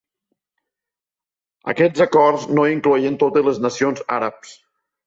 [1.75, 4.61] Aquests acords no incloïen totes les nacions àrabs.